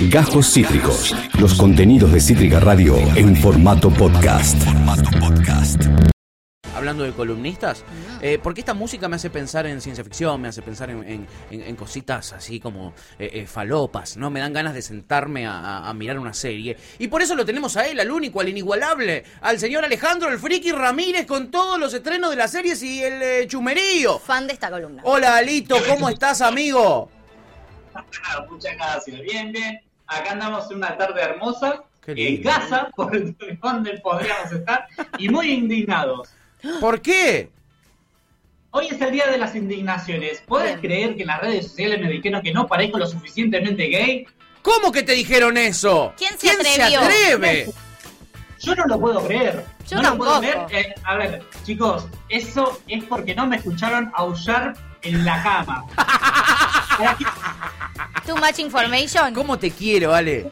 Gajos 0.00 0.52
Cítricos. 0.52 1.14
Los 1.40 1.54
contenidos 1.54 2.12
de 2.12 2.20
Cítrica 2.20 2.60
Radio 2.60 2.96
en 3.16 3.34
formato 3.36 3.90
podcast. 3.90 4.56
Hablando 6.74 7.04
de 7.04 7.12
columnistas, 7.12 7.82
eh, 8.20 8.38
porque 8.42 8.60
esta 8.60 8.74
música 8.74 9.08
me 9.08 9.16
hace 9.16 9.30
pensar 9.30 9.66
en 9.66 9.80
ciencia 9.80 10.04
ficción, 10.04 10.40
me 10.42 10.48
hace 10.48 10.60
pensar 10.60 10.90
en, 10.90 11.02
en- 11.08 11.26
en- 11.50 11.62
en 11.62 11.74
cositas 11.76 12.34
así 12.34 12.60
como 12.60 12.92
eh, 13.18 13.30
eh, 13.32 13.46
falopas, 13.46 14.18
¿no? 14.18 14.28
Me 14.30 14.40
dan 14.40 14.52
ganas 14.52 14.74
de 14.74 14.82
sentarme 14.82 15.46
a, 15.46 15.58
a- 15.58 15.88
a 15.88 15.94
mirar 15.94 16.18
una 16.18 16.34
serie. 16.34 16.76
Y 16.98 17.08
por 17.08 17.22
eso 17.22 17.34
lo 17.34 17.46
tenemos 17.46 17.76
a 17.78 17.86
él, 17.86 17.98
al 17.98 18.10
único, 18.10 18.40
al 18.42 18.50
inigualable, 18.50 19.24
al 19.40 19.58
señor 19.58 19.84
Alejandro, 19.86 20.28
el 20.28 20.38
friki 20.38 20.70
Ramírez, 20.72 21.24
con 21.26 21.50
todos 21.50 21.80
los 21.80 21.94
estrenos 21.94 22.28
de 22.30 22.36
las 22.36 22.50
series 22.52 22.82
y 22.82 23.02
el 23.02 23.22
eh, 23.22 23.46
chumerío. 23.48 24.18
Fan 24.18 24.46
de 24.46 24.52
esta 24.52 24.70
columna. 24.70 25.00
Hola, 25.06 25.38
Alito, 25.38 25.76
¿cómo 25.88 26.10
estás, 26.10 26.42
amigo? 26.42 27.10
Muchas 28.50 28.74
gracias. 28.76 29.20
Bien, 29.22 29.50
bien. 29.50 29.80
Acá 30.06 30.32
andamos 30.32 30.70
en 30.70 30.78
una 30.78 30.96
tarde 30.96 31.20
hermosa, 31.20 31.82
en 32.06 32.42
casa, 32.42 32.88
por 32.96 33.10
donde 33.60 33.98
podríamos 33.98 34.52
estar, 34.52 34.86
y 35.18 35.28
muy 35.28 35.50
indignados. 35.50 36.28
¿Por 36.80 37.00
qué? 37.00 37.50
Hoy 38.70 38.88
es 38.88 39.00
el 39.00 39.10
día 39.10 39.26
de 39.30 39.38
las 39.38 39.54
indignaciones. 39.54 40.42
¿Puedes 40.46 40.78
creer 40.80 41.16
que 41.16 41.22
en 41.22 41.28
las 41.28 41.40
redes 41.40 41.68
sociales 41.68 42.00
me 42.00 42.08
dijeron 42.08 42.42
que 42.42 42.52
no 42.52 42.66
parezco 42.66 42.98
lo 42.98 43.06
suficientemente 43.06 43.84
gay? 43.88 44.26
¿Cómo 44.62 44.92
que 44.92 45.02
te 45.02 45.12
dijeron 45.12 45.56
eso? 45.56 46.12
¿Quién 46.16 46.38
se 46.38 46.50
atrevió? 46.50 47.00
atreve? 47.00 47.72
Yo 48.60 48.74
no 48.74 48.84
lo 48.86 49.00
puedo 49.00 49.26
creer. 49.26 49.64
Yo 49.88 50.02
no 50.02 50.10
lo 50.10 50.18
puedo 50.18 50.40
creer. 50.40 50.66
Eh, 50.70 50.94
a 51.04 51.16
ver, 51.16 51.42
chicos, 51.64 52.06
eso 52.28 52.80
es 52.88 53.04
porque 53.04 53.34
no 53.34 53.46
me 53.46 53.56
escucharon 53.56 54.10
aullar 54.14 54.74
en 55.02 55.24
la 55.24 55.42
cama. 55.42 55.84
Too 58.26 58.36
much 58.36 58.58
information. 58.58 59.32
¿Cómo 59.34 59.58
te 59.58 59.70
quiero, 59.70 60.14
Ale? 60.14 60.50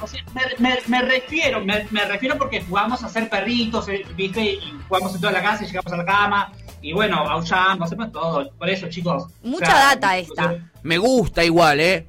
O 0.00 0.06
sea, 0.06 0.22
me, 0.34 0.42
me- 0.58 0.78
me 0.86 1.02
refiero, 1.02 1.64
me, 1.64 1.86
me 1.90 2.04
refiero 2.04 2.36
porque 2.38 2.62
jugamos 2.62 3.02
a 3.02 3.08
ser 3.08 3.28
perritos, 3.28 3.88
eh, 3.88 4.04
¿viste? 4.16 4.42
Y 4.44 4.60
jugamos 4.86 5.14
en 5.14 5.20
toda 5.20 5.32
la 5.32 5.42
casa 5.42 5.64
y 5.64 5.66
llegamos 5.66 5.92
a 5.92 5.96
la 5.96 6.04
cama. 6.04 6.52
Y 6.80 6.92
bueno, 6.92 7.16
aullamos, 7.18 7.86
hacemos 7.86 8.12
todo. 8.12 8.48
Por 8.56 8.70
eso, 8.70 8.88
chicos. 8.88 9.24
Mucha 9.42 9.72
data 9.72 10.16
esta. 10.16 10.56
Me 10.82 10.98
gusta 10.98 11.42
igual, 11.44 11.80
¿eh? 11.80 12.06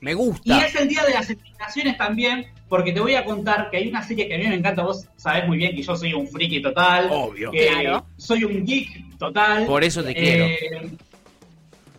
Me 0.00 0.10
Y 0.12 0.14
gusta. 0.14 0.58
es 0.66 0.74
el 0.74 0.88
día 0.88 1.04
de 1.04 1.14
las 1.14 1.30
indignaciones 1.30 1.96
también, 1.96 2.46
porque 2.68 2.92
te 2.92 3.00
voy 3.00 3.14
a 3.14 3.24
contar 3.24 3.70
que 3.70 3.76
hay 3.78 3.88
una 3.88 4.02
serie 4.02 4.26
que 4.26 4.34
a 4.34 4.38
mí 4.38 4.48
me 4.48 4.54
encanta. 4.56 4.82
Vos 4.82 5.06
sabés 5.16 5.46
muy 5.46 5.56
bien 5.58 5.76
que 5.76 5.82
yo 5.82 5.94
soy 5.96 6.14
un 6.14 6.26
friki 6.26 6.60
total. 6.62 7.08
Obvio. 7.12 7.52
que 7.52 7.68
Claro. 7.68 8.06
Soy 8.16 8.42
un 8.44 8.64
geek 8.64 9.16
total. 9.18 9.66
Por 9.66 9.84
eso 9.84 10.02
te 10.02 10.14
quiero. 10.14 10.46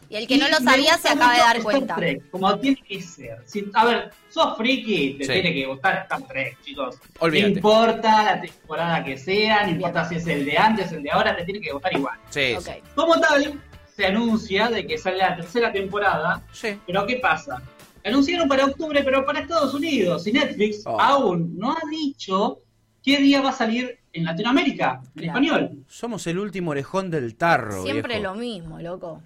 Y 0.09 0.15
el 0.15 0.27
que 0.27 0.37
no 0.37 0.47
lo 0.49 0.57
sabía 0.57 0.97
se 0.97 1.09
acaba 1.09 1.33
de 1.33 1.39
dar 1.39 1.57
Star 1.57 1.63
cuenta. 1.63 1.95
Trek, 1.95 2.29
como 2.31 2.57
tiene 2.59 2.81
que 2.87 3.01
ser. 3.01 3.37
Si- 3.45 3.69
a 3.73 3.85
ver, 3.85 4.11
sos 4.29 4.57
friki, 4.57 5.15
te 5.19 5.25
Sí. 5.25 5.31
tiene 5.33 5.53
que 5.53 5.65
gustar 5.67 5.97
Star 6.03 6.21
Trek, 6.27 6.57
chicos. 6.63 6.97
Olvídate. 7.19 7.49
No 7.51 7.55
importa 7.57 8.23
la 8.23 8.41
temporada 8.41 9.03
que 9.03 9.17
sea, 9.17 9.63
no 9.65 9.71
importa 9.71 10.09
si 10.09 10.15
es 10.15 10.25
el 10.27 10.45
de 10.45 10.57
antes, 10.57 10.91
el 10.91 11.03
de 11.03 11.11
ahora, 11.11 11.35
te 11.35 11.43
tiene 11.45 11.61
que 11.61 11.71
gustar 11.71 11.93
igual. 11.93 12.17
Sí. 12.29 12.55
Como 12.95 13.19
tal, 13.19 13.59
se 13.95 14.05
anuncia 14.07 14.67
de 14.69 14.87
que 14.87 14.97
sale 14.97 15.17
la 15.17 15.35
tercera 15.35 15.71
temporada, 15.71 16.41
sí. 16.51 16.69
pero 16.87 17.05
¿qué 17.05 17.17
pasa? 17.17 17.61
Anunciaron 18.03 18.47
para 18.47 18.65
octubre, 18.65 19.03
pero 19.03 19.25
para 19.25 19.41
Estados 19.41 19.73
Unidos, 19.73 20.25
y 20.25 20.31
Netflix 20.31 20.81
Oh. 20.85 20.99
aún 20.99 21.55
no 21.57 21.71
ha 21.73 21.81
dicho 21.91 22.59
qué 23.03 23.17
día 23.17 23.41
va 23.41 23.49
a 23.49 23.53
salir 23.53 23.99
en 24.13 24.23
Latinoamérica, 24.23 25.01
en 25.15 25.23
Claro. 25.23 25.39
español. 25.39 25.85
Somos 25.87 26.25
el 26.25 26.39
último 26.39 26.71
orejón 26.71 27.11
del 27.11 27.35
tarro, 27.35 27.83
Siempre 27.83 28.15
viejo. 28.19 28.33
lo 28.33 28.39
mismo, 28.39 28.79
loco. 28.79 29.21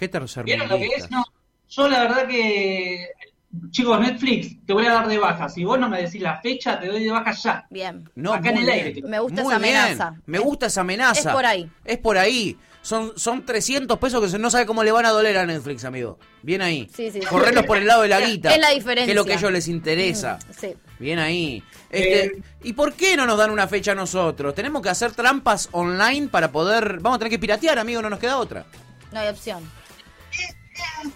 Qué 0.00 0.08
tercer 0.08 0.44
¿Vieron 0.44 0.66
lo 0.68 0.78
que 0.78 0.86
es? 0.86 1.10
No. 1.10 1.22
Yo 1.68 1.86
la 1.88 2.00
verdad 2.00 2.26
que, 2.26 3.06
chicos, 3.70 4.00
Netflix, 4.00 4.56
te 4.66 4.72
voy 4.72 4.86
a 4.86 4.94
dar 4.94 5.06
de 5.06 5.18
baja. 5.18 5.48
Si 5.50 5.62
vos 5.62 5.78
no 5.78 5.88
me 5.90 6.00
decís 6.02 6.20
la 6.22 6.40
fecha, 6.40 6.80
te 6.80 6.88
doy 6.88 7.04
de 7.04 7.10
baja 7.10 7.32
ya. 7.32 7.66
Bien. 7.70 8.08
No, 8.14 8.32
Acá 8.32 8.48
en 8.50 8.56
el 8.56 8.64
bien. 8.64 8.74
aire. 8.86 9.02
Me 9.02 9.18
gusta 9.20 9.42
Muy 9.42 9.52
esa 9.52 9.62
bien. 9.62 9.76
amenaza. 9.76 10.14
Me 10.26 10.38
gusta 10.38 10.66
esa 10.66 10.80
amenaza. 10.80 11.20
Es 11.30 11.34
por 11.34 11.44
ahí. 11.46 11.70
Es 11.84 11.98
por 11.98 12.16
ahí. 12.18 12.56
Son, 12.82 13.12
son 13.16 13.44
300 13.44 13.98
pesos 13.98 14.22
que 14.22 14.28
se- 14.30 14.38
no 14.38 14.48
sabe 14.50 14.64
cómo 14.64 14.82
le 14.82 14.90
van 14.90 15.04
a 15.04 15.10
doler 15.10 15.36
a 15.36 15.44
Netflix, 15.44 15.84
amigo. 15.84 16.18
Bien 16.42 16.62
ahí. 16.62 16.88
Sí, 16.96 17.10
sí, 17.10 17.20
sí. 17.20 17.26
Correrlos 17.26 17.66
por 17.66 17.76
el 17.76 17.86
lado 17.86 18.00
de 18.02 18.08
la 18.08 18.20
guita. 18.22 18.50
es 18.54 18.58
la 18.58 18.70
diferencia. 18.70 19.04
Que 19.04 19.10
es 19.12 19.16
lo 19.16 19.26
que 19.26 19.34
a 19.34 19.36
ellos 19.36 19.52
les 19.52 19.68
interesa. 19.68 20.38
Sí. 20.58 20.74
Bien 20.98 21.18
ahí. 21.18 21.62
Este, 21.90 22.24
Eh. 22.24 22.42
¿Y 22.62 22.72
por 22.72 22.94
qué 22.94 23.18
no 23.18 23.26
nos 23.26 23.36
dan 23.36 23.50
una 23.50 23.68
fecha 23.68 23.92
a 23.92 23.94
nosotros? 23.94 24.54
Tenemos 24.54 24.80
que 24.80 24.88
hacer 24.88 25.12
trampas 25.12 25.68
online 25.72 26.28
para 26.28 26.50
poder... 26.50 27.00
Vamos 27.00 27.16
a 27.16 27.18
tener 27.18 27.30
que 27.30 27.38
piratear, 27.38 27.78
amigo, 27.78 28.00
no 28.00 28.08
nos 28.08 28.18
queda 28.18 28.38
otra. 28.38 28.64
No 29.12 29.20
hay 29.20 29.28
opción. 29.28 29.62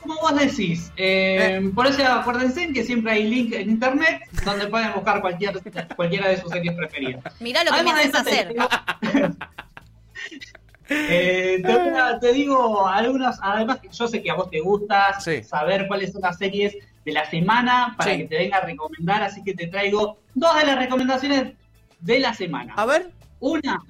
Como 0.00 0.14
vos 0.20 0.34
decís, 0.38 0.92
eh, 0.96 1.70
por 1.74 1.86
eso 1.86 2.04
acuérdense 2.06 2.72
que 2.72 2.84
siempre 2.84 3.12
hay 3.12 3.24
link 3.28 3.52
en 3.54 3.70
internet 3.70 4.22
donde 4.44 4.66
pueden 4.68 4.92
buscar 4.94 5.20
cualquier, 5.20 5.60
cualquiera 5.96 6.28
de 6.28 6.40
sus 6.40 6.50
series 6.50 6.74
preferidas. 6.74 7.22
Mirá 7.40 7.64
lo 7.64 7.70
que 7.72 7.82
me 7.82 7.90
Además 7.92 8.12
te 8.24 8.30
hacer. 8.30 8.48
digo- 8.48 8.68
Eh, 10.90 11.62
te, 11.64 12.18
te 12.20 12.32
digo 12.34 12.86
algunas, 12.86 13.38
además 13.42 13.78
que 13.80 13.88
yo 13.90 14.06
sé 14.06 14.22
que 14.22 14.30
a 14.30 14.34
vos 14.34 14.50
te 14.50 14.60
gusta 14.60 15.18
Sí. 15.18 15.42
saber 15.42 15.86
cuáles 15.88 16.12
son 16.12 16.20
las 16.20 16.36
series 16.36 16.76
de 17.06 17.12
la 17.12 17.24
semana 17.30 17.94
para 17.96 18.10
Sí. 18.12 18.18
que 18.18 18.24
te 18.28 18.36
venga 18.38 18.58
a 18.58 18.66
recomendar, 18.66 19.22
así 19.22 19.42
que 19.42 19.54
te 19.54 19.66
traigo 19.66 20.18
dos 20.34 20.56
de 20.58 20.66
las 20.66 20.76
recomendaciones 20.78 21.54
de 22.00 22.20
la 22.20 22.34
semana. 22.34 22.74
A 22.76 22.84
ver. 22.84 23.10
Una 23.40 23.80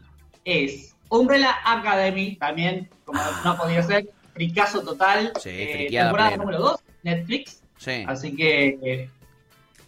es 0.45 0.95
Umbrella 1.09 1.57
Academy, 1.65 2.37
también, 2.37 2.89
como 3.05 3.21
no 3.45 3.57
podía 3.57 3.83
ser, 3.83 4.07
fricazo 4.35 4.83
total. 4.83 5.33
Sí, 5.41 5.51
eh, 5.51 5.89
temporada 5.91 6.31
plena. 6.31 6.43
número 6.45 6.59
2, 6.61 6.81
Netflix. 7.05 7.63
Sí. 7.79 8.05
Así 8.07 8.35
que 8.37 8.79
eh, 8.83 9.11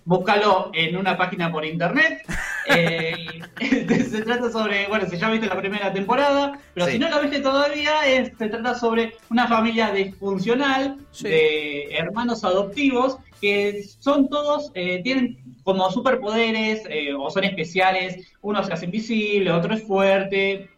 búscalo 0.04 0.70
en 0.74 0.96
una 0.96 1.16
página 1.16 1.50
por 1.52 1.64
internet. 1.64 2.22
Eh, 2.68 3.14
se 4.10 4.22
trata 4.22 4.50
sobre, 4.50 4.88
bueno, 4.88 5.06
si 5.08 5.16
ya 5.16 5.30
viste 5.30 5.46
la 5.46 5.56
primera 5.56 5.92
temporada, 5.92 6.58
pero 6.74 6.86
Sí. 6.86 6.92
si 6.94 6.98
no 6.98 7.08
la 7.08 7.20
viste 7.20 7.38
todavía, 7.38 8.04
es- 8.08 8.32
se 8.36 8.48
trata 8.48 8.74
sobre 8.74 9.12
una 9.30 9.46
familia 9.46 9.92
disfuncional 9.92 10.98
Sí. 11.12 11.28
de 11.28 11.84
hermanos 11.96 12.42
adoptivos 12.42 13.18
que 13.40 13.84
son 14.00 14.28
todos, 14.28 14.72
eh, 14.74 15.00
tienen 15.04 15.38
como 15.62 15.88
superpoderes 15.92 16.82
eh, 16.90 17.14
o 17.14 17.30
son 17.30 17.44
especiales. 17.44 18.32
Uno 18.42 18.64
se 18.64 18.72
hace 18.72 18.86
invisible, 18.86 19.52
otro 19.52 19.72
es 19.72 19.84
fuerte. 19.86 20.68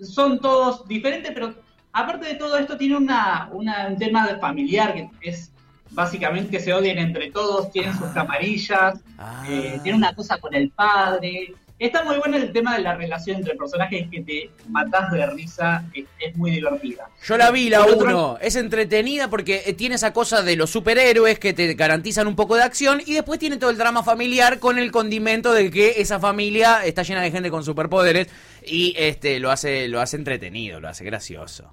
Son 0.00 0.38
todos 0.38 0.86
diferentes, 0.86 1.32
pero 1.34 1.54
aparte 1.96 2.26
de 2.26 2.34
todo 2.34 2.56
esto 2.58 2.76
tiene 2.76 2.96
una, 2.96 3.48
una- 3.52 3.88
un 3.88 3.96
tema 3.98 4.26
de 4.28 4.36
familiar 4.38 4.94
que 4.94 5.08
es 5.22 5.50
básicamente 5.90 6.50
que 6.50 6.60
se 6.60 6.72
odian 6.74 6.98
entre 6.98 7.30
todos, 7.30 7.70
tienen 7.72 7.96
sus 7.96 8.08
camarillas, 8.10 8.98
Ah. 9.18 9.44
eh, 9.48 9.80
tiene 9.82 9.96
una 9.96 10.14
cosa 10.14 10.38
con 10.38 10.54
el 10.54 10.70
padre. 10.70 11.54
Está 11.78 12.04
muy 12.04 12.16
bueno 12.16 12.38
el 12.38 12.52
tema 12.52 12.74
de 12.74 12.82
la 12.82 12.94
relación 12.94 13.36
entre 13.36 13.54
personajes 13.54 14.08
que 14.10 14.22
te 14.22 14.50
matás 14.70 15.10
de 15.12 15.26
risa, 15.26 15.84
es, 15.92 16.06
es 16.18 16.34
muy 16.34 16.50
divertida. 16.50 17.04
Yo 17.22 17.36
la 17.36 17.50
vi, 17.50 17.68
la 17.68 17.80
Por 17.84 17.90
otro- 17.94 18.06
1. 18.08 18.38
Es 18.40 18.56
entretenida 18.56 19.28
porque 19.28 19.62
eh, 19.66 19.74
tiene 19.74 19.94
esa 19.96 20.12
cosa 20.14 20.40
de 20.42 20.56
los 20.56 20.70
superhéroes 20.70 21.38
que 21.38 21.52
te 21.52 21.74
garantizan 21.74 22.26
un 22.28 22.34
poco 22.34 22.56
de 22.56 22.62
acción 22.62 23.02
y 23.04 23.12
después 23.12 23.38
tiene 23.38 23.58
todo 23.58 23.68
el 23.70 23.76
drama 23.76 24.02
familiar 24.02 24.58
con 24.58 24.78
el 24.78 24.90
condimento 24.90 25.52
de 25.52 25.70
que 25.70 25.94
esa 26.00 26.18
familia 26.18 26.82
está 26.84 27.02
llena 27.02 27.20
de 27.20 27.30
gente 27.30 27.50
con 27.50 27.62
superpoderes 27.62 28.28
y 28.66 28.94
este 28.96 29.38
lo 29.38 29.50
hace 29.50 29.86
lo 29.88 30.00
hace 30.00 30.16
entretenido, 30.16 30.80
lo 30.80 30.88
hace 30.88 31.04
gracioso. 31.04 31.72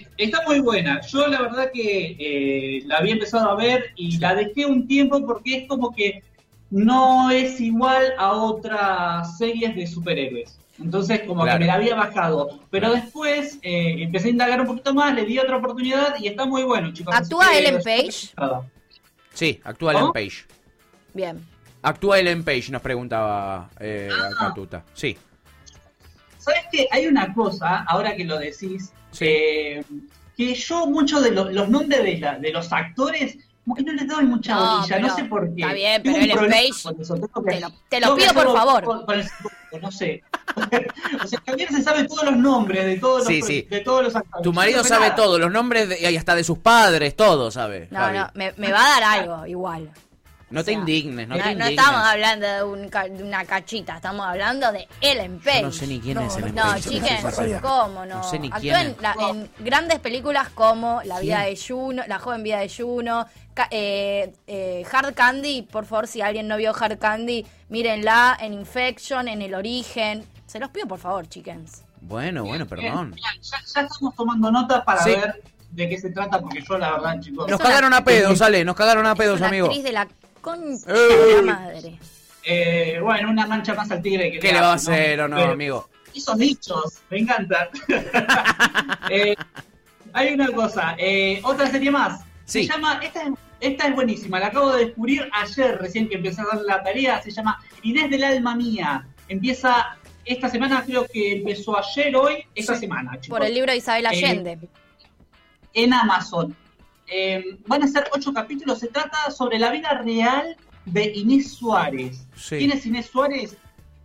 Es- 0.00 0.08
Está 0.18 0.42
muy 0.46 0.60
buena. 0.60 1.00
Yo 1.02 1.26
la 1.26 1.42
verdad 1.42 1.70
que 1.72 2.16
eh, 2.18 2.82
la 2.86 2.98
había 2.98 3.12
empezado 3.14 3.50
a 3.50 3.54
ver 3.56 3.90
y 3.96 4.18
la 4.18 4.34
dejé 4.34 4.66
un 4.66 4.86
tiempo 4.86 5.24
porque 5.26 5.58
es 5.58 5.68
como 5.68 5.94
que 5.94 6.22
no 6.70 7.30
es 7.30 7.60
igual 7.60 8.14
a 8.18 8.32
otras 8.32 9.36
series 9.38 9.74
de 9.76 9.86
superhéroes. 9.86 10.58
Entonces 10.80 11.20
como 11.26 11.42
Claro. 11.42 11.58
que 11.58 11.60
me 11.60 11.66
la 11.66 11.74
había 11.74 11.94
bajado. 11.94 12.60
Pero 12.70 12.92
después 12.92 13.58
eh, 13.62 13.96
empecé 14.02 14.28
a 14.28 14.30
indagar 14.30 14.60
un 14.60 14.66
poquito 14.66 14.94
más, 14.94 15.14
le 15.14 15.24
di 15.24 15.38
otra 15.38 15.56
oportunidad 15.58 16.16
y 16.18 16.28
está 16.28 16.44
muy 16.46 16.62
bueno, 16.62 16.92
chicos. 16.92 17.14
¿Actúa 17.14 17.56
Ellen 17.56 17.80
Page? 17.82 18.32
Sí, 19.34 19.60
actúa. 19.64 19.92
Ellen 19.92 20.12
Page. 20.12 20.44
Bien. 21.14 21.46
Actúa 21.82 22.18
Ellen 22.20 22.42
Page, 22.44 22.70
nos 22.70 22.80
preguntaba 22.82 23.68
eh, 23.80 24.08
Ah. 24.40 24.54
Sí. 24.94 25.16
¿Sabes 26.38 26.62
qué? 26.72 26.88
Hay 26.90 27.06
una 27.06 27.32
cosa, 27.34 27.84
ahora 27.88 28.16
que 28.16 28.24
lo 28.24 28.38
decís, 28.38 28.92
Sí. 29.12 29.24
eh, 29.28 29.84
que 30.36 30.54
yo 30.54 30.86
muchos 30.86 31.22
de 31.22 31.30
lo- 31.30 31.50
los 31.50 31.68
nombres 31.68 32.02
de, 32.02 32.18
la- 32.18 32.38
de 32.38 32.50
los 32.52 32.72
actores, 32.72 33.36
como 33.64 33.76
que 33.76 33.82
no 33.82 33.92
les 33.92 34.08
doy 34.08 34.24
mucha 34.24 34.54
No, 34.54 34.76
bolilla, 34.78 34.98
no 34.98 35.14
sé 35.14 35.24
por 35.24 35.54
qué. 35.54 35.60
está 35.62 35.74
bien, 35.74 36.02
Tengo 36.02 36.18
pero 36.20 36.46
eso, 36.52 36.92
tengo 36.92 37.44
que- 37.44 37.64
te 37.88 38.00
lo- 38.00 38.14
te 38.16 38.22
pido, 38.22 38.34
por 38.34 38.52
favor. 38.56 38.82
Con, 38.84 39.04
con 39.06 39.14
el 39.18 39.24
psicólogo, 39.24 39.78
no 39.82 39.92
sé. 39.92 40.22
o 41.24 41.26
sea, 41.28 41.40
Javier 41.46 41.68
se 41.70 41.82
sabe 41.82 42.04
todos 42.04 42.24
los 42.24 42.36
nombres 42.36 42.84
de 42.86 42.98
todos 42.98 43.18
los, 43.20 43.28
Sí, 43.28 43.42
sí. 43.42 43.66
de 43.70 43.80
todos 43.80 44.02
los 44.02 44.16
actores. 44.16 44.42
Tu 44.42 44.52
marido 44.52 44.78
no 44.78 44.84
sabe 44.88 45.04
nada. 45.10 45.14
todo, 45.16 45.38
los 45.38 45.52
nombres 45.52 45.88
de- 45.90 46.10
y 46.10 46.16
hasta 46.16 46.34
de 46.34 46.42
sus 46.44 46.58
padres, 46.58 47.14
todo 47.14 47.50
sabe. 47.50 47.88
No, 47.90 47.98
Javi. 48.00 48.18
no, 48.18 48.30
me, 48.34 48.52
me 48.56 48.72
va 48.72 48.84
a 48.84 49.00
dar 49.00 49.20
algo 49.20 49.46
igual. 49.46 49.90
No 50.52 50.62
te 50.64 50.72
indignes, 50.72 51.26
no 51.26 51.36
No, 51.36 51.42
te 51.42 51.46
no 51.46 51.52
indignes. 51.52 51.78
estamos 51.78 52.06
hablando 52.06 52.46
de, 52.46 52.62
un 52.62 52.88
ca- 52.88 53.08
de 53.08 53.22
una 53.22 53.44
cachita, 53.44 53.96
estamos 53.96 54.26
hablando 54.26 54.70
de 54.70 54.86
Ellen 55.00 55.40
Page. 55.40 55.60
Yo 55.60 55.66
no 55.66 55.72
sé 55.72 55.86
ni 55.86 56.00
quién 56.00 56.18
es 56.18 56.36
Ellen 56.36 56.54
No, 56.54 56.62
Page, 56.62 56.88
chiquen, 56.90 57.22
no 57.22 57.30
sé. 57.30 57.58
¿cómo 57.60 58.04
no? 58.06 58.16
No 58.16 58.22
sé 58.30 58.38
ni 58.38 58.50
quién 58.50 58.76
en, 58.76 58.86
es. 58.88 59.00
la- 59.00 59.16
en 59.30 59.50
grandes 59.60 59.98
películas 59.98 60.48
como 60.50 61.00
La 61.04 61.18
vida 61.20 61.40
de 61.42 61.56
Juno, 61.56 62.02
La 62.06 62.18
joven 62.18 62.42
vida 62.42 62.58
de 62.60 62.68
Juno, 62.68 63.26
eh, 63.70 64.32
eh, 64.46 64.84
Hard 64.92 65.14
Candy, 65.14 65.62
por 65.62 65.84
favor, 65.86 66.06
si 66.06 66.20
alguien 66.20 66.48
no 66.48 66.56
vio 66.56 66.72
Hard 66.78 66.98
Candy, 66.98 67.46
mírenla 67.68 68.36
en 68.40 68.52
Infection, 68.54 69.28
en 69.28 69.42
El 69.42 69.54
Origen. 69.54 70.24
Se 70.46 70.58
los 70.58 70.70
pido, 70.70 70.86
por 70.86 70.98
favor, 70.98 71.26
chickens. 71.28 71.82
Bueno, 72.00 72.44
bueno, 72.44 72.66
perdón. 72.66 73.12
Bien, 73.12 73.22
ya, 73.42 73.58
ya 73.60 73.80
estamos 73.82 74.14
tomando 74.16 74.50
notas 74.50 74.82
para 74.84 75.02
Sí. 75.04 75.10
ver 75.10 75.42
de 75.70 75.88
qué 75.88 75.98
se 75.98 76.10
trata, 76.10 76.38
porque 76.40 76.62
yo 76.68 76.76
la 76.76 76.92
verdad, 76.92 77.20
chicos, 77.20 77.48
Nos 77.48 77.60
cagaron 77.60 77.94
a 77.94 78.04
pedos, 78.04 78.42
Ale, 78.42 78.64
nos 78.64 78.76
cagaron 78.76 79.06
a 79.06 79.14
pedos, 79.14 79.40
amigo. 79.40 79.66
actriz 79.66 79.84
de 79.84 79.92
la 79.92 80.06
de 80.42 81.36
la 81.36 81.42
madre. 81.42 81.98
eh, 82.44 82.98
bueno, 83.02 83.30
una 83.30 83.46
mancha 83.46 83.74
más 83.74 83.90
al 83.90 84.02
tigre 84.02 84.32
que 84.32 84.38
¿Qué 84.40 84.52
le 84.52 84.60
va 84.60 84.72
a 84.72 84.74
hacer 84.74 85.20
o 85.20 85.28
no, 85.28 85.36
Pero 85.36 85.52
amigo? 85.52 85.88
Esos 86.14 86.36
dichos, 86.36 87.00
me 87.10 87.18
encantan. 87.20 87.68
Eh, 89.10 89.34
hay 90.12 90.32
una 90.34 90.50
cosa, 90.52 90.94
eh, 90.98 91.40
otra 91.44 91.70
serie 91.70 91.90
más. 91.90 92.20
Sí. 92.44 92.66
Se 92.66 92.72
llama, 92.72 93.00
esta, 93.02 93.22
es- 93.22 93.32
esta 93.60 93.86
es 93.88 93.94
buenísima, 93.94 94.40
la 94.40 94.48
acabo 94.48 94.72
de 94.72 94.86
descubrir 94.86 95.28
ayer, 95.32 95.78
recién 95.78 96.08
que 96.08 96.16
empecé 96.16 96.40
a 96.40 96.44
dar 96.56 96.62
la 96.62 96.82
tarea. 96.82 97.22
Se 97.22 97.30
llama 97.30 97.62
Inés 97.82 98.10
del 98.10 98.24
Alma 98.24 98.54
Mía. 98.56 99.06
Empieza 99.28 99.96
esta 100.24 100.48
semana, 100.48 100.82
creo 100.84 101.06
que 101.06 101.32
empezó 101.36 101.78
ayer, 101.78 102.14
hoy, 102.16 102.44
esta 102.54 102.74
semana, 102.76 103.12
chicos. 103.20 103.38
Por 103.38 103.46
el 103.46 103.54
libro 103.54 103.70
de 103.72 103.78
Isabel 103.78 104.04
Eh, 104.06 104.08
Allende. 104.08 104.58
en 105.74 105.92
Amazon. 105.94 106.56
Eh, 107.14 107.58
van 107.66 107.82
a 107.82 107.88
ser 107.88 108.04
ocho 108.14 108.32
capítulos. 108.32 108.78
Se 108.78 108.88
trata 108.88 109.30
sobre 109.30 109.58
la 109.58 109.70
vida 109.70 109.90
real 110.02 110.56
de 110.86 111.12
Inés 111.14 111.52
Suárez. 111.54 112.26
Sí. 112.36 112.58
¿Quién 112.58 112.72
es 112.72 112.86
Inés 112.86 113.06
Suárez? 113.06 113.56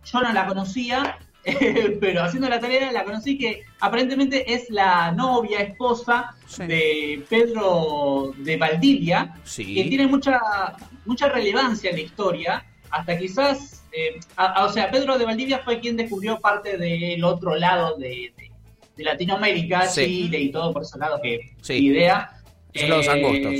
Yo 0.04 0.20
no 0.20 0.32
la 0.32 0.46
conocía, 0.46 1.18
eh, 1.44 1.96
pero 2.00 2.22
haciendo 2.22 2.48
la 2.48 2.60
tarea 2.60 2.92
la 2.92 3.04
conocí 3.04 3.38
que 3.38 3.62
aparentemente 3.80 4.52
es 4.52 4.68
la 4.70 5.12
novia, 5.12 5.60
esposa 5.60 6.34
Sí. 6.46 6.66
de 6.66 7.24
Pedro 7.28 8.32
de 8.36 8.56
Valdivia, 8.56 9.34
Sí. 9.44 9.74
que 9.74 9.84
tiene 9.84 10.06
mucha, 10.06 10.40
mucha 11.06 11.28
relevancia 11.28 11.90
en 11.90 11.96
la 11.96 12.02
historia. 12.02 12.64
Hasta 12.90 13.18
quizás, 13.18 13.84
eh, 13.92 14.18
a- 14.36 14.46
a- 14.52 14.64
o 14.66 14.72
sea, 14.72 14.90
Pedro 14.90 15.18
de 15.18 15.24
Valdivia 15.24 15.60
fue 15.60 15.80
quien 15.80 15.96
descubrió 15.96 16.40
parte 16.40 16.76
del 16.78 17.22
otro 17.24 17.54
lado 17.54 17.96
de, 17.96 18.32
de- 18.36 18.50
de 18.96 19.04
Latinoamérica. 19.04 19.86
Chile 19.88 20.40
y 20.40 20.50
todo 20.50 20.72
por 20.72 20.82
ese 20.82 20.98
lado 20.98 21.20
que 21.22 21.54
idea. 21.76 22.32
Eh, 22.78 22.88
Son 22.88 22.90
los 22.90 23.08
angostos. 23.08 23.54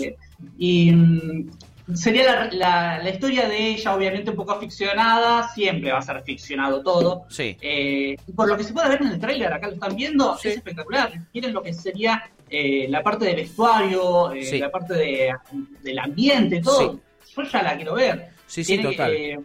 Y 0.58 0.92
mm, 0.92 1.50
sería 1.94 2.24
la, 2.24 2.44
la- 2.52 3.02
la 3.02 3.10
historia 3.10 3.48
de 3.48 3.68
ella, 3.68 3.94
obviamente 3.94 4.30
un 4.30 4.36
poco 4.36 4.58
ficcionada, 4.60 5.48
siempre 5.54 5.90
va 5.92 5.98
a 5.98 6.02
ser 6.02 6.22
ficcionado 6.22 6.82
todo. 6.82 7.24
Sí. 7.30 7.56
Eh, 7.60 8.16
por 8.36 8.48
lo 8.48 8.56
que 8.56 8.64
se 8.64 8.72
puede 8.72 8.88
ver 8.90 9.02
en 9.02 9.08
el 9.08 9.20
tráiler, 9.20 9.52
acá 9.52 9.66
lo 9.68 9.74
están 9.74 9.96
viendo, 9.96 10.36
Sí. 10.38 10.48
es 10.48 10.56
espectacular. 10.56 11.12
Tienen 11.32 11.52
lo 11.52 11.62
que 11.62 11.72
sería 11.72 12.30
eh, 12.50 12.86
la 12.88 13.02
parte 13.02 13.26
del 13.26 13.36
vestuario, 13.36 14.32
eh, 14.32 14.42
Sí. 14.42 14.58
la 14.58 14.70
parte 14.70 14.94
de- 14.94 15.34
del 15.82 15.98
ambiente, 15.98 16.60
todo. 16.62 16.98
Yo 17.36 17.42
ya 17.42 17.62
la 17.62 17.76
quiero 17.76 17.94
ver. 17.94 18.28
Sí, 18.46 18.64
sí, 18.64 18.78
Tiene, 18.78 18.90
total. 18.92 19.12
eh, 19.14 19.38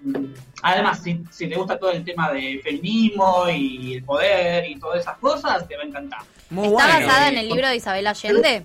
además, 0.62 1.04
si, 1.04 1.20
si 1.30 1.48
te 1.50 1.56
gusta 1.58 1.78
todo 1.78 1.92
el 1.92 2.06
tema 2.06 2.32
de 2.32 2.62
feminismo 2.64 3.44
y 3.54 3.96
el 3.96 4.04
poder 4.06 4.70
y 4.70 4.80
todas 4.80 5.02
esas 5.02 5.18
cosas, 5.18 5.68
te 5.68 5.76
va 5.76 5.84
a 5.84 5.86
encantar. 5.86 6.20
Muy 6.50 6.68
¿Está 6.70 6.88
bueno. 6.88 7.06
basada 7.08 7.28
en 7.30 7.38
el 7.38 7.50
libro 7.50 7.68
de 7.68 7.76
Isabel 7.76 8.08
Allende? 8.08 8.64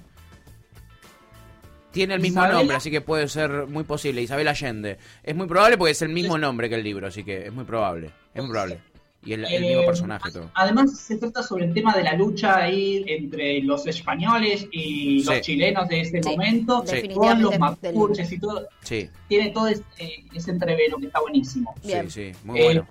Tiene 1.91 2.15
el 2.15 2.21
mismo 2.21 2.47
nombre, 2.47 2.77
así 2.77 2.91
que 2.91 3.01
puede 3.01 3.29
ser 3.29 3.67
muy 3.67 3.85
posible. 3.85 4.21
Isabel 4.23 4.49
Allende. 4.49 4.99
Es 5.23 5.35
muy 5.35 5.47
probable 5.47 5.79
porque 5.79 5.93
es 5.93 6.03
el 6.03 6.11
mismo 6.11 6.37
nombre 6.39 6.69
que 6.69 6.75
el 6.75 6.85
libro, 6.85 7.07
así 7.07 7.25
que 7.25 7.47
es 7.47 7.53
muy 7.53 7.65
probable. 7.65 8.11
Es 8.35 8.43
muy 8.43 8.51
probable. 8.51 8.79
Y 9.25 9.33
el, 9.33 9.45
el 9.47 9.63
mismo 9.63 9.83
Eh, 9.83 9.87
personaje, 9.87 10.31
todo. 10.31 10.51
Además, 10.55 10.97
se 10.97 11.17
trata 11.17 11.43
sobre 11.43 11.65
el 11.65 11.75
tema 11.75 11.93
de 11.97 12.05
la 12.05 12.13
lucha 12.15 12.57
ahí 12.57 13.05
entre 13.09 13.61
los 13.63 13.85
españoles 13.87 14.69
y 14.71 15.25
los 15.25 15.35
Sí. 15.37 15.41
chilenos 15.41 15.89
de 15.89 16.01
ese 16.03 16.23
Sí, 16.23 16.29
momento, 16.31 16.77
con 16.77 16.87
definitivamente 16.87 17.43
los 17.43 17.51
del 17.51 17.61
mapuches 17.95 18.33
y 18.33 18.39
todo. 18.39 18.69
Sí, 18.83 19.11
Tiene 19.29 19.51
todo 19.51 19.67
ese, 19.69 19.83
ese 20.35 20.51
entrevero 20.53 20.99
que 20.99 21.07
está 21.07 21.21
buenísimo. 21.21 21.75
Bien. 21.85 22.09
sí, 22.11 22.33
sí. 22.33 22.39
Muy 22.45 22.61
Eh, 22.61 22.65
bueno. 22.65 22.87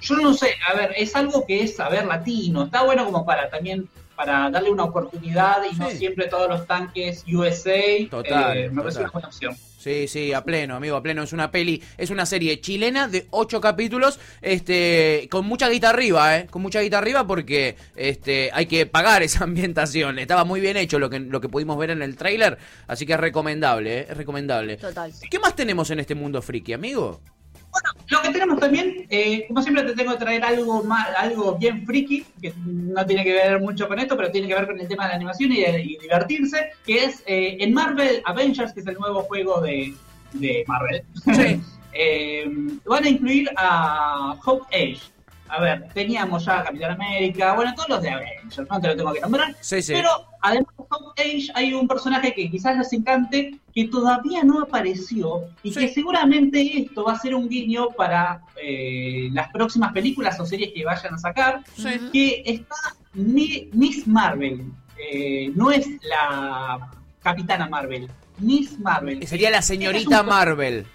Yo 0.00 0.16
no 0.16 0.32
sé, 0.34 0.50
a 0.70 0.74
ver, 0.76 0.92
es 0.96 1.16
algo 1.16 1.44
que 1.46 1.62
es 1.62 1.74
saber 1.76 2.06
latino. 2.06 2.64
Está 2.64 2.84
bueno 2.84 3.04
como 3.06 3.24
para 3.26 3.50
también 3.50 3.88
para 4.16 4.50
darle 4.50 4.70
una 4.70 4.84
oportunidad 4.84 5.58
y 5.70 5.76
no 5.76 5.90
siempre 5.90 6.26
todos 6.26 6.48
los 6.48 6.66
tanques 6.66 7.24
USA. 7.32 8.08
Total, 8.10 8.56
eh, 8.56 8.70
me 8.70 8.82
parece 8.82 9.00
una 9.00 9.10
buena 9.10 9.28
opción. 9.28 9.56
Sí, 9.86 10.08
sí, 10.08 10.32
a 10.32 10.42
pleno, 10.42 10.74
amigo, 10.74 10.96
a 10.96 11.02
pleno. 11.02 11.22
Es 11.22 11.32
una 11.32 11.52
peli, 11.52 11.80
es 11.96 12.10
una 12.10 12.26
serie 12.26 12.60
chilena 12.60 13.06
de 13.06 13.28
ocho 13.30 13.60
capítulos, 13.60 14.18
este, 14.42 15.28
con 15.30 15.46
mucha 15.46 15.68
guita 15.68 15.90
arriba, 15.90 16.38
eh, 16.38 16.46
con 16.50 16.60
mucha 16.60 16.80
guita 16.80 16.98
arriba 16.98 17.24
porque, 17.24 17.76
este, 17.94 18.50
hay 18.52 18.66
que 18.66 18.86
pagar 18.86 19.22
esa 19.22 19.44
ambientación. 19.44 20.18
Estaba 20.18 20.44
muy 20.44 20.60
bien 20.60 20.76
hecho 20.76 20.98
lo 20.98 21.08
que, 21.08 21.20
lo 21.20 21.40
que 21.40 21.48
pudimos 21.48 21.78
ver 21.78 21.90
en 21.90 22.02
el 22.02 22.16
tráiler, 22.16 22.58
así 22.88 23.06
que 23.06 23.12
es 23.12 23.20
recomendable, 23.20 24.00
eh, 24.00 24.06
es 24.10 24.16
recomendable. 24.16 24.76
Total. 24.78 25.12
¿Qué 25.30 25.38
más 25.38 25.54
tenemos 25.54 25.88
en 25.90 26.00
este 26.00 26.16
mundo 26.16 26.42
friki, 26.42 26.72
amigo? 26.72 27.20
Bueno, 27.76 28.06
lo 28.08 28.22
que 28.22 28.30
tenemos 28.30 28.58
también, 28.58 29.06
eh, 29.10 29.44
como 29.48 29.60
siempre 29.60 29.84
te 29.84 29.94
tengo 29.94 30.12
que 30.12 30.18
traer 30.18 30.42
algo 30.44 30.82
más, 30.82 31.08
algo 31.14 31.56
bien 31.56 31.84
friki, 31.84 32.24
que 32.40 32.54
no 32.64 33.04
tiene 33.04 33.22
que 33.22 33.34
ver 33.34 33.60
mucho 33.60 33.86
con 33.86 33.98
esto, 33.98 34.16
pero 34.16 34.30
tiene 34.30 34.48
que 34.48 34.54
ver 34.54 34.66
con 34.66 34.80
el 34.80 34.88
tema 34.88 35.04
de 35.04 35.10
la 35.10 35.16
animación 35.16 35.52
y, 35.52 35.98
divertirse, 35.98 36.70
que 36.86 37.04
es 37.04 37.22
eh, 37.26 37.58
en 37.60 37.74
Marvel 37.74 38.22
Avengers, 38.24 38.72
que 38.72 38.80
es 38.80 38.86
el 38.86 38.94
nuevo 38.94 39.24
juego 39.24 39.60
de, 39.60 39.92
de 40.32 40.64
Marvel. 40.66 41.02
Sí. 41.34 41.60
eh, 41.92 42.50
van 42.86 43.04
a 43.04 43.08
incluir 43.10 43.50
a 43.58 44.36
Hope 44.42 44.74
Age. 44.74 45.15
A 45.48 45.60
ver, 45.60 45.88
teníamos 45.94 46.44
ya 46.44 46.60
a 46.60 46.64
Capitán 46.64 46.92
América, 46.92 47.54
bueno, 47.54 47.72
todos 47.74 47.88
los 47.88 48.02
de 48.02 48.10
Avengers, 48.10 48.68
no 48.70 48.80
te 48.80 48.88
lo 48.88 48.96
tengo 48.96 49.12
que 49.12 49.20
nombrar. 49.20 49.54
Sí, 49.60 49.80
sí. 49.80 49.92
Pero 49.92 50.08
además 50.42 50.68
de 50.76 50.84
Hope 50.88 51.22
Age 51.22 51.46
hay 51.54 51.72
un 51.74 51.86
personaje 51.86 52.34
que 52.34 52.50
quizás 52.50 52.76
les 52.76 52.92
encante, 52.92 53.56
que 53.72 53.86
todavía 53.88 54.42
no 54.42 54.60
apareció 54.62 55.44
y 55.62 55.72
Sí. 55.72 55.80
que 55.80 55.88
seguramente 55.88 56.78
esto 56.80 57.04
va 57.04 57.12
a 57.12 57.18
ser 57.18 57.34
un 57.34 57.48
guiño 57.48 57.90
para 57.90 58.40
eh, 58.60 59.28
las 59.32 59.48
próximas 59.50 59.92
películas 59.92 60.38
o 60.40 60.46
series 60.46 60.72
que 60.74 60.84
vayan 60.84 61.14
a 61.14 61.18
sacar, 61.18 61.60
Sí. 61.76 61.90
que 62.12 62.42
está 62.46 62.74
Mi- 63.14 63.68
Miss 63.72 64.06
Marvel. 64.06 64.64
Eh, 64.98 65.50
no 65.54 65.70
es 65.70 65.86
la 66.02 66.90
Capitana 67.22 67.68
Marvel, 67.68 68.08
Miss 68.38 68.78
Marvel. 68.80 69.26
Sería 69.26 69.50
la 69.50 69.62
señorita 69.62 70.22
Marvel. 70.22 70.86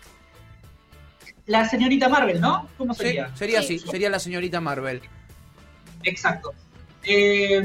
La 1.51 1.67
señorita 1.67 2.07
Marvel, 2.07 2.39
¿no? 2.39 2.69
¿Cómo 2.77 2.93
Sí, 2.93 3.03
sería? 3.03 3.35
sería 3.35 3.61
Sí. 3.61 3.75
así, 3.75 3.87
sería 3.91 4.09
la 4.09 4.19
señorita 4.19 4.61
Marvel. 4.61 5.01
Exacto. 6.03 6.53
Eh, 7.03 7.61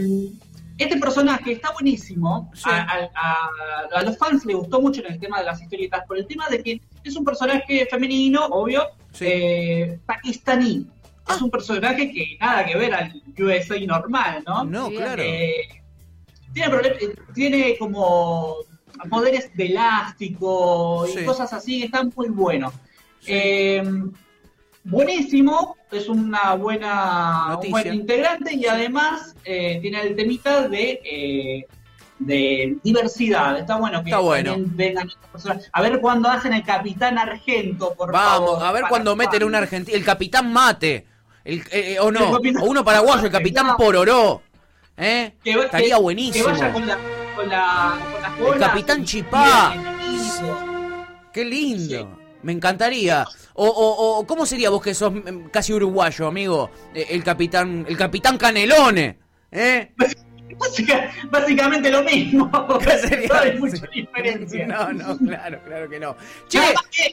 este 0.76 0.96
personaje 0.98 1.52
está 1.52 1.72
buenísimo. 1.72 2.50
Sí. 2.54 2.62
A, 2.68 2.78
a- 2.82 3.10
a- 3.14 3.98
a 3.98 4.02
los 4.02 4.18
fans 4.18 4.44
le 4.44 4.54
gustó 4.54 4.80
mucho 4.80 5.00
en 5.02 5.12
el 5.12 5.20
tema 5.20 5.38
de 5.38 5.44
las 5.44 5.62
historietas 5.62 6.04
por 6.06 6.18
el 6.18 6.26
tema 6.26 6.48
de 6.48 6.62
que 6.64 6.80
es 7.04 7.14
un 7.16 7.24
personaje 7.24 7.86
femenino, 7.88 8.44
obvio, 8.46 8.82
Sí. 9.12 9.25
eh, 9.28 9.99
pakistaní. 10.04 10.87
Ah. 11.26 11.34
Es 11.37 11.42
un 11.42 11.50
personaje 11.50 12.11
que 12.12 12.37
nada 12.40 12.64
que 12.66 12.76
ver 12.76 12.92
al 12.92 13.22
USA 13.38 13.78
normal, 13.87 14.42
¿no? 14.46 14.64
No, 14.64 14.88
claro. 14.90 15.22
Eh, 15.22 15.54
tiene, 16.52 16.76
eh, 16.76 17.14
tiene 17.34 17.78
como 17.78 18.56
poderes 19.11 19.54
de 19.56 19.66
elástico 19.66 21.06
y 21.08 21.18
Sí. 21.18 21.25
cosas 21.25 21.52
así, 21.52 21.82
están 21.84 22.12
muy 22.16 22.28
buenos. 22.30 22.72
Sí. 23.20 23.32
Eh, 23.32 23.82
buenísimo, 24.85 25.76
es 25.90 26.08
una 26.08 26.54
buena 26.54 27.46
Noticia. 27.49 27.66
un 27.76 27.82
buen 27.82 27.94
integrante 27.94 28.54
y 28.54 28.66
además 28.66 29.35
eh, 29.44 29.78
tiene 29.80 30.00
el 30.02 30.14
temita 30.16 30.68
de, 30.68 31.00
eh, 31.04 31.66
de 32.18 32.76
diversidad. 32.82 33.58
Está 33.58 33.76
bueno 33.76 34.02
que 34.02 34.11
Está 34.11 34.20
bueno. 34.20 34.54
vengan 34.58 35.08
estas 35.08 35.28
personas. 35.30 35.70
A 35.73 35.82
ver 35.82 36.00
cuándo 36.00 36.28
hacen 36.28 36.52
el 36.52 36.62
Capitán 36.62 37.18
Argento, 37.18 37.94
por 37.94 38.12
Vamos, 38.12 38.50
favor. 38.52 38.64
a 38.66 38.73
ver 38.73 38.85
cuando 38.88 39.16
meten 39.16 39.42
un 39.44 39.54
argentino. 39.54 39.96
El 39.96 40.04
capitán 40.04 40.52
Mate. 40.52 41.06
El, 41.44 41.62
eh, 41.70 41.99
o 42.00 42.11
no, 42.11 42.38
El 42.42 42.56
o 42.58 42.64
uno 42.64 42.85
paraguayo, 42.85 43.26
el 43.26 43.32
capitán 43.32 43.68
No. 43.68 43.76
Pororó. 43.76 44.42
¿Eh? 44.96 45.35
Que 45.44 45.50
Estaría 45.52 45.96
buenísimo. 45.99 46.46
Que 46.46 46.52
vaya 46.52 46.73
con 46.73 46.87
la, 46.87 46.99
con 47.37 47.49
la, 47.49 47.99
con 48.12 48.23
las 48.23 48.38
bolas 48.38 48.68
Capitán 48.68 49.04
Chipá. 49.04 49.75
Qué 51.32 51.44
lindo. 51.44 52.18
Me 52.46 52.52
encantaría. 52.52 53.26
O, 53.54 53.66
o, 53.66 54.18
o, 54.20 54.26
¿cómo 54.26 54.46
sería 54.46 54.70
vos 54.70 54.80
que 54.80 54.94
sos 54.94 55.12
mm, 55.12 55.48
casi 55.50 55.72
uruguayo, 55.72 56.28
amigo? 56.28 56.70
Eh, 56.94 57.06
El 57.10 57.24
capitán, 57.24 57.84
el 57.88 57.96
capitán 57.96 58.38
Canelone. 58.38 59.18
¿Eh? 59.50 59.92
Básica- 60.56 61.10
básicamente 61.28 61.90
lo 61.90 62.04
mismo. 62.04 62.48
¿Qué 62.78 62.98
sería? 62.98 63.26
No 63.28 63.34
hay 63.40 63.58
mucha 63.58 63.86
diferencia. 63.92 64.64
No, 64.64 64.92
no, 64.92 65.18
claro, 65.18 65.60
claro 65.66 65.88
que 65.90 65.98
no. 65.98 66.16
Che, 66.46 66.60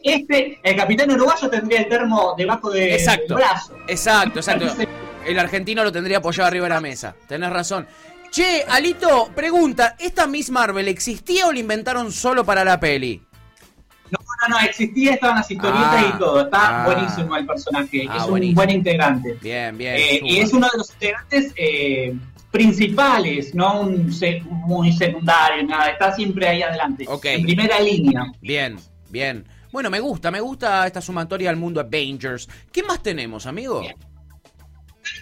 este, 0.04 0.60
el 0.64 0.76
capitán 0.76 1.10
uruguayo 1.12 1.50
tendría 1.50 1.80
el 1.80 1.90
termo 1.90 2.36
debajo 2.38 2.70
de, 2.70 2.94
Exacto. 2.94 3.34
del 3.34 3.44
brazo. 3.44 3.76
exacto, 3.88 4.38
exacto. 4.40 4.68
El 5.26 5.40
argentino 5.40 5.84
lo 5.84 5.92
tendría 5.92 6.20
apoyado 6.20 6.48
arriba 6.48 6.66
de 6.66 6.74
la 6.76 6.80
mesa. 6.82 7.16
Tenés 7.28 7.50
razón. 7.50 7.88
Che, 8.30 8.64
Alito, 8.68 9.32
pregunta, 9.34 9.96
¿esta 9.98 10.28
Miss 10.28 10.52
Marvel 10.52 10.88
existía 10.90 11.48
o 11.48 11.52
la 11.52 11.58
inventaron 11.60 12.12
solo 12.12 12.46
para 12.46 12.64
la 12.64 12.80
peli? 12.80 13.20
No, 14.50 14.56
no, 14.58 14.60
existía, 14.66 15.14
estaban 15.14 15.38
las 15.38 15.50
historietas 15.50 15.94
Ah, 15.96 16.14
y 16.16 16.20
todo. 16.20 16.42
Está 16.42 16.84
ah. 16.84 16.86
buenísimo 16.86 17.36
el 17.38 17.46
personaje. 17.46 18.06
Ah, 18.10 18.18
es 18.18 18.24
un 18.24 18.30
buenísimo. 18.32 18.56
buen 18.56 18.70
integrante. 18.70 19.38
Bien, 19.42 19.78
bien. 19.78 19.96
Eh, 19.98 20.20
y 20.24 20.38
es 20.40 20.52
uno 20.54 20.68
de 20.72 20.78
los 20.78 20.92
integrantes 20.92 21.54
eh, 21.56 22.14
principales, 22.52 23.54
no 23.56 23.82
un 23.82 24.12
muy 24.68 24.92
secundario, 24.94 25.64
nada. 25.66 25.90
Está 25.90 26.14
siempre 26.16 26.48
ahí 26.48 26.62
adelante. 26.62 27.06
En 27.24 27.44
primera 27.44 27.80
línea. 27.80 28.26
Bien, 28.42 28.78
bien. 29.10 29.46
Bueno, 29.72 29.90
me 29.90 30.00
gusta, 30.00 30.30
me 30.30 30.40
gusta 30.40 30.86
esta 30.86 31.02
sumatoria 31.02 31.50
al 31.50 31.56
mundo 31.58 31.80
Avengers. 31.82 32.48
¿Qué 32.72 32.84
más 32.84 33.02
tenemos, 33.02 33.46
amigo? 33.48 33.80
Bien. 33.82 33.96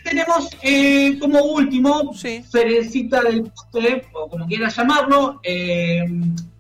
Tenemos 0.04 0.50
eh, 0.62 1.18
como 1.20 1.40
último, 1.44 2.12
Sí. 2.14 2.44
cerecita 2.52 3.22
del 3.22 3.44
postre, 3.44 4.06
o 4.14 4.28
como 4.30 4.46
quieras 4.46 4.76
llamarlo. 4.76 5.40
eh, 5.44 6.04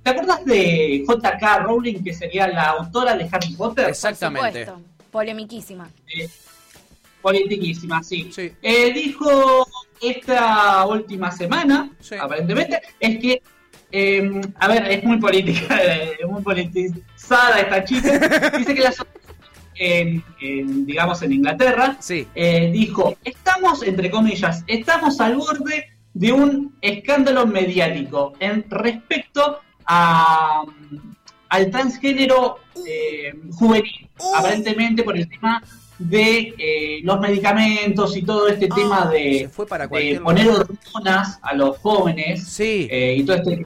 ¿Te 0.04 0.10
acuerdas 0.10 0.44
de 0.46 1.04
J.K. 1.06 1.60
Rowling, 1.60 2.04
que 2.04 2.14
sería 2.14 2.48
la 2.48 2.70
autora 2.72 3.16
de 3.16 3.28
Harry 3.32 3.54
Potter? 3.54 3.90
Exactamente. 3.90 4.66
Por 4.66 4.76
supuesto. 4.76 4.92
Polemiquísima. 5.12 5.90
Eh, 6.18 6.28
politiquísima, 7.22 8.02
sí. 8.04 8.30
Sí. 8.34 8.52
Eh, 8.62 8.92
dijo 8.94 9.68
esta 10.02 10.86
última 10.88 11.32
semana, 11.32 11.92
Sí. 12.00 12.16
aparentemente, 12.20 12.82
es 13.00 13.20
que, 13.20 13.42
eh, 13.92 14.42
a 14.60 14.68
ver, 14.68 14.90
es 14.92 15.04
muy 15.04 15.18
política, 15.20 15.76
es 16.20 16.28
muy 16.28 16.42
politizada 16.42 17.60
esta 17.60 17.84
chica. 17.84 18.12
Dice 18.58 18.74
que 18.74 18.82
la 18.82 18.94
en- 19.76 20.24
en, 20.42 20.86
digamos 20.86 21.22
en 21.22 21.32
Inglaterra, 21.34 21.98
Sí. 22.00 22.28
eh, 22.36 22.70
dijo, 22.72 23.18
estamos, 23.24 23.82
entre 23.84 24.10
comillas, 24.12 24.64
estamos 24.68 25.20
al 25.22 25.36
borde 25.38 25.90
de 26.14 26.32
un 26.32 26.76
escándalo 26.82 27.48
mediático 27.48 28.34
en 28.40 28.66
respecto 28.70 29.60
a, 29.94 30.64
al 31.50 31.70
transgénero 31.70 32.58
eh, 32.88 33.34
juvenil, 33.54 34.08
Uh. 34.24 34.36
aparentemente 34.36 35.02
por 35.04 35.18
el 35.18 35.28
tema 35.28 35.64
de 35.98 36.54
eh, 36.58 37.00
los 37.04 37.20
medicamentos 37.20 38.16
y 38.16 38.22
todo 38.22 38.48
este 38.48 38.68
Ah, 38.72 38.76
tema 38.76 39.12
se 39.12 39.18
de, 39.18 39.50
fue 39.52 39.66
para 39.66 39.86
de 39.86 39.90
cualquier 39.90 40.22
poner 40.22 40.48
hormonas 40.50 41.40
a 41.42 41.54
los 41.56 41.78
jóvenes 41.80 42.48
Sí. 42.48 42.88
eh, 42.92 43.16
y 43.18 43.24
todo 43.24 43.38
este 43.38 43.66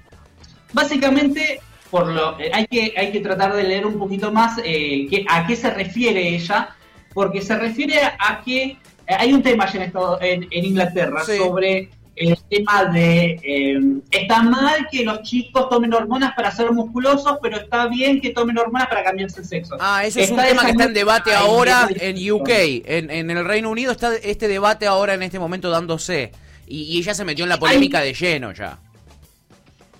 básicamente 0.73 1.59
por 1.91 2.07
lo 2.07 2.37
hay 2.53 2.65
que 2.67 2.93
hay 2.97 3.11
que 3.11 3.19
tratar 3.19 3.53
de 3.53 3.63
leer 3.63 3.85
un 3.85 3.97
poquito 3.99 4.31
más 4.31 4.57
eh, 4.63 5.07
que- 5.09 5.25
a 5.29 5.45
qué 5.45 5.55
se 5.57 5.69
refiere 5.71 6.35
ella 6.35 6.69
porque 7.13 7.41
se 7.41 7.55
refiere 7.57 7.97
a 8.17 8.41
que 8.43 8.77
hay 9.07 9.33
un 9.33 9.41
tema 9.43 9.65
en, 9.73 9.91
en, 10.21 10.47
en 10.51 10.65
Inglaterra 10.65 11.21
Sí. 11.25 11.37
sobre 11.37 11.89
el 12.15 12.37
tema 12.49 12.85
de 12.85 13.39
eh, 13.43 13.79
está 14.09 14.41
mal 14.41 14.87
que 14.89 15.03
los 15.03 15.21
chicos 15.23 15.67
tomen 15.69 15.93
hormonas 15.93 16.33
para 16.33 16.49
ser 16.51 16.71
musculosos 16.71 17.37
pero 17.41 17.57
está 17.57 17.87
bien 17.87 18.21
que 18.21 18.29
tomen 18.29 18.57
hormonas 18.57 18.87
para 18.87 19.03
cambiarse 19.03 19.41
el 19.41 19.45
sexo 19.47 19.75
Ah, 19.79 20.05
eso 20.05 20.19
es 20.21 20.31
un 20.31 20.37
tema 20.37 20.63
que 20.63 20.71
está 20.71 20.85
en 20.85 20.93
debate 20.93 21.33
ahora 21.33 21.87
en. 21.99 22.31
UK. 22.31 22.49
En, 22.85 23.11
en 23.11 23.29
el 23.31 23.43
Reino 23.45 23.69
Unido 23.69 23.91
está 23.91 24.15
este 24.15 24.47
debate 24.47 24.87
ahora 24.87 25.13
en 25.15 25.23
este 25.23 25.39
momento 25.39 25.69
dándose. 25.69 26.31
Y, 26.67 26.83
y 26.83 26.97
ella 26.99 27.13
se 27.13 27.25
metió 27.25 27.43
en 27.45 27.49
la 27.49 27.59
polémica 27.59 27.99
de 28.01 28.13
lleno 28.13 28.51
ya. 28.53 28.79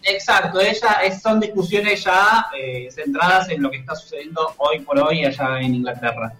Exacto, 0.03 0.59
ella 0.61 0.99
es- 1.03 1.21
son 1.21 1.39
discusiones 1.39 2.03
ya 2.03 2.45
eh, 2.57 2.87
centradas 2.91 3.49
en 3.49 3.61
lo 3.61 3.71
que 3.71 3.77
está 3.77 3.95
sucediendo 3.95 4.53
hoy 4.57 4.79
por 4.81 4.99
hoy 4.99 5.25
allá 5.25 5.59
en 5.59 5.75
Inglaterra. 5.75 6.31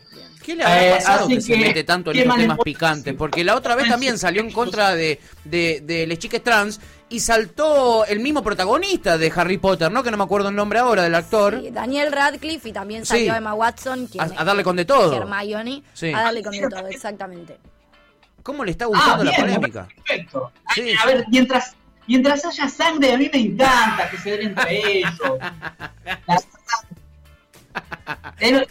¿Qué 0.46 0.56
le 0.56 0.64
habrá 0.64 0.88
Eh, 0.88 0.92
pasado 0.96 1.28
que, 1.28 1.42
se 1.42 1.58
mete 1.58 1.84
tanto 1.84 2.12
en 2.12 2.18
¿qué 2.18 2.22
estos 2.24 2.38
temas 2.38 2.58
picantes? 2.64 3.14
Porque 3.16 3.44
la 3.44 3.56
otra 3.56 3.76
vez 3.76 3.88
también 3.90 4.18
salió 4.20 4.42
en 4.42 4.52
contra 4.52 4.94
de, 4.94 5.20
de, 5.44 5.82
de 5.84 6.06
las 6.06 6.20
chicas 6.20 6.42
trans 6.44 6.80
y 7.10 7.20
saltó 7.20 8.06
el 8.06 8.20
mismo 8.20 8.44
protagonista 8.44 9.18
de 9.18 9.32
Harry 9.36 9.58
Potter, 9.58 9.92
¿no? 9.92 10.04
Que 10.04 10.12
no 10.12 10.18
me 10.18 10.24
acuerdo 10.24 10.50
el 10.50 10.56
nombre 10.56 10.80
ahora 10.80 11.02
del 11.04 11.16
actor. 11.16 11.60
Sí, 11.62 11.72
Daniel 11.72 12.12
Radcliffe 12.12 12.70
y 12.70 12.72
también 12.74 13.02
Sí. 13.06 13.10
salió 13.10 13.36
Emma 13.36 13.54
Watson. 13.56 14.08
quien 14.08 14.24
A- 14.24 14.42
a 14.42 14.44
darle 14.44 14.64
con 14.64 14.76
de 14.76 14.86
todo. 14.86 15.16
Hermione. 15.16 15.82
Sí. 15.94 16.14
A 16.14 16.22
darle 16.24 16.44
con 16.44 16.52
de 16.54 16.68
todo, 16.70 16.88
exactamente. 16.88 17.58
¿Cómo 18.44 18.64
le 18.64 18.72
está 18.72 18.86
Ah, 18.86 18.90
gustando 18.90 19.24
la 19.24 19.32
bien, 19.32 19.42
polémica? 19.42 19.88
Perfecto. 20.08 20.52
Sí. 20.76 20.94
A 21.02 21.06
ver, 21.08 21.26
mientras, 21.30 21.74
mientras 22.08 22.46
haya 22.46 22.70
sangre, 22.70 23.14
a 23.14 23.18
mí 23.18 23.30
me 23.34 23.40
encanta 23.40 24.10
que 24.12 24.18
se 24.20 24.32
den 24.38 24.48
entre 24.50 25.00
ellos. 25.00 25.12
La- 28.42 28.66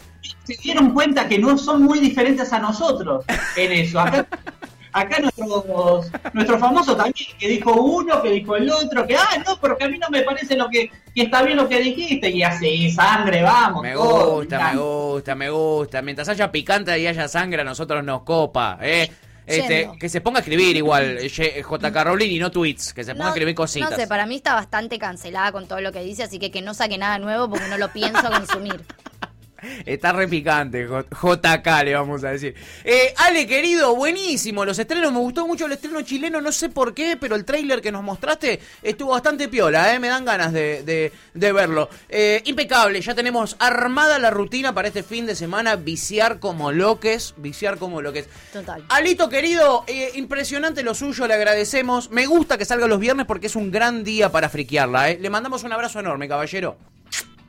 Se 0.45 0.57
dieron 0.57 0.93
cuenta 0.93 1.29
que 1.29 1.39
no 1.39 1.57
son 1.59 1.83
muy 1.83 2.01
diferentes 2.01 2.53
a 2.53 2.59
nosotros 2.59 3.25
en 3.57 3.73
eso. 3.73 4.01
Acá, 4.01 4.27
acá 4.95 5.19
nuestros, 5.19 6.07
nuestro 6.33 6.59
famoso 6.59 6.97
también, 6.97 7.29
que 7.39 7.49
dijo 7.49 7.73
uno, 7.73 8.23
que 8.23 8.31
dijo 8.31 8.57
el 8.57 8.71
otro, 8.71 9.07
que, 9.07 9.17
ah, 9.17 9.43
no, 9.47 9.59
pero 9.61 9.77
que 9.77 9.85
a 9.85 9.89
mí 9.89 9.99
no 9.99 10.09
me 10.09 10.23
parece 10.23 10.57
lo 10.57 10.69
que, 10.71 10.91
que 11.15 11.23
está 11.23 11.43
bien 11.43 11.57
lo 11.57 11.69
que 11.69 11.81
dijiste. 11.81 12.31
Y 12.31 12.43
así, 12.43 12.91
sangre, 12.91 13.43
vamos. 13.43 13.83
Me 13.83 13.93
todo, 13.93 14.37
gusta, 14.37 14.73
me 14.73 14.81
gusta, 14.81 15.35
me 15.35 15.51
gusta. 15.51 16.03
Mientras 16.03 16.29
haya 16.29 16.51
picante 16.51 16.99
y 16.99 17.07
haya 17.07 17.29
sangre, 17.29 17.63
a 17.63 17.65
nosotros 17.65 18.05
nos 18.05 18.23
copa, 18.23 18.79
¿eh? 18.81 19.11
Este, 19.47 19.81
Yendo. 19.81 19.99
que 19.99 20.09
se 20.09 20.23
ponga 20.23 20.39
a 20.39 20.41
escribir 20.41 20.75
igual 20.75 21.19
eh, 21.21 21.29
JK 21.29 21.97
Rowling 22.03 22.31
y 22.31 22.39
no 22.39 22.51
tweets, 22.51 22.95
que 22.95 23.05
se 23.05 23.13
ponga 23.13 23.27
a 23.27 23.29
escribir 23.31 23.55
cositas. 23.55 23.91
no 23.91 23.97
sé, 23.97 24.07
para 24.07 24.25
mí 24.25 24.37
está 24.37 24.55
bastante 24.55 24.99
cancelada 24.99 25.53
con 25.53 25.69
todo 25.69 25.83
lo 25.83 25.93
que 25.93 26.01
dice, 26.01 26.23
así 26.23 26.39
que 26.39 26.51
que 26.51 26.63
no 26.63 26.73
saque 26.73 26.97
nada 26.97 27.19
nuevo 27.19 27.51
porque 27.51 27.69
no 27.69 27.77
lo 27.77 27.93
pienso 27.93 28.31
consumir. 28.31 28.81
Está 29.87 30.13
re 30.13 30.29
picante, 30.29 30.87
J- 30.87 31.07
JK 31.11 31.85
le 31.85 31.95
vamos 31.95 32.25
a 32.25 32.31
decir. 32.31 32.55
Eh, 32.85 33.15
Ale, 33.17 33.47
querido, 33.47 33.95
buenísimo. 33.95 34.65
Los 34.65 34.79
estrenos, 34.79 35.13
me 35.13 35.19
gustó 35.19 35.47
mucho 35.47 35.67
el 35.67 35.73
estreno 35.73 36.03
chileno, 36.03 36.41
no 36.41 36.53
sé 36.53 36.69
por 36.69 36.95
qué, 36.95 37.17
pero 37.19 37.37
el 37.37 37.45
tráiler 37.45 37.81
que 37.81 37.93
nos 37.93 38.03
mostraste 38.03 38.61
estuvo 38.83 39.13
bastante 39.13 39.49
piola, 39.49 39.95
¿eh? 39.95 39.99
Me 39.99 40.09
dan 40.09 40.25
ganas 40.25 40.53
de, 40.53 40.83
de- 40.83 41.13
de 41.35 41.53
verlo. 41.53 41.89
Eh, 42.09 42.43
impecable, 42.45 43.01
ya 43.01 43.15
tenemos 43.15 43.57
armada 43.59 44.19
la 44.19 44.31
rutina 44.31 44.75
para 44.75 44.89
este 44.89 45.03
fin 45.03 45.27
de 45.27 45.35
semana, 45.35 45.77
viciar 45.77 46.39
como 46.39 46.73
loques, 46.73 47.35
viciar 47.37 47.79
como 47.79 48.01
loques. 48.03 48.27
Total. 48.53 48.85
Alito 48.89 49.29
querido, 49.29 49.85
eh, 49.87 50.11
impresionante 50.15 50.83
lo 50.83 50.95
suyo, 50.95 51.27
le 51.27 51.35
agradecemos. 51.35 52.11
Me 52.11 52.27
gusta 52.27 52.59
que 52.59 52.65
salga 52.65 52.87
los 52.87 53.01
viernes 53.01 53.27
porque 53.27 53.47
es 53.49 53.57
un 53.57 53.71
gran 53.71 54.05
día 54.05 54.31
para 54.31 54.49
friquearla. 54.49 55.09
Le 55.15 55.31
mandamos 55.31 55.65
un 55.65 55.73
abrazo 55.73 56.01
enorme, 56.01 56.29
caballero. 56.29 56.77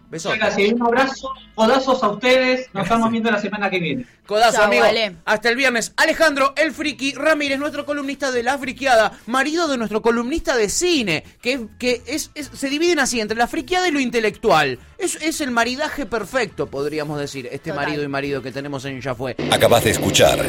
Besos. 0.09 0.33
Muchas 0.33 0.55
gracias. 0.55 0.73
Un 0.73 0.81
abrazo, 0.83 1.29
codazos 1.55 2.03
a 2.03 2.09
ustedes. 2.09 2.67
Nos 2.73 2.83
estamos 2.83 3.11
viendo 3.11 3.31
la 3.31 3.39
semana 3.41 3.69
que 3.69 3.79
viene. 3.79 4.05
Codazo, 4.25 4.57
Chau, 4.57 4.63
amigo. 4.65 4.85
Hasta 5.25 5.49
el 5.49 5.55
viernes. 5.55 5.93
Alejandro, 5.97 6.53
el 6.57 6.71
friki 6.73 7.13
Ramírez, 7.13 7.59
nuestro 7.59 7.85
columnista 7.85 8.31
de 8.31 8.41
La 8.41 8.57
Friqueada, 8.57 9.11
marido 9.27 9.67
de 9.67 9.77
nuestro 9.77 10.01
columnista 10.01 10.55
de 10.57 10.69
cine, 10.69 11.23
que, 11.41 11.67
que 11.77 12.01
es, 12.07 12.31
es- 12.33 12.49
se 12.53 12.69
dividen 12.69 12.99
así 12.99 13.19
entre 13.21 13.37
la 13.37 13.47
friqueada 13.47 13.87
y 13.87 13.91
lo 13.91 13.99
intelectual. 13.99 14.79
Es, 14.97 15.15
es 15.21 15.41
el 15.41 15.51
maridaje 15.51 16.05
perfecto, 16.07 16.67
podríamos 16.67 17.19
decir, 17.19 17.45
este 17.51 17.69
Total. 17.69 17.85
marido 17.85 18.03
y 18.03 18.07
marido 18.07 18.41
que 18.41 18.51
tenemos 18.51 18.83
en 18.85 18.99
Ya 19.01 19.13
Fue. 19.13 19.35
Acabas 19.51 19.83
de 19.83 19.91
escuchar 19.91 20.39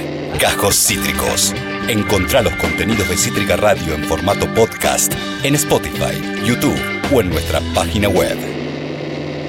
Cajos 0.40 0.74
Cítricos. 0.76 1.52
Encontrá 1.88 2.40
los 2.42 2.54
contenidos 2.56 3.08
de 3.08 3.16
Cítrica 3.16 3.56
Radio 3.56 3.94
en 3.94 4.04
formato 4.04 4.46
podcast 4.54 5.12
en 5.42 5.54
Spotify, 5.54 6.44
YouTube 6.44 6.78
o 7.12 7.20
en 7.20 7.28
nuestra 7.30 7.60
página 7.74 8.08
web. 8.08 8.55